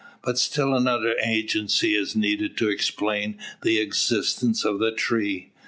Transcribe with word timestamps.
But 0.23 0.39
still 0.39 0.73
another 0.73 1.15
agency 1.23 1.93
is 1.93 2.15
needed 2.15 2.57
to 2.57 2.69
explain 2.69 3.37
the 3.61 3.77
existence 3.77 4.65
of 4.65 4.79
the 4.79 4.91
tree. 4.91 5.51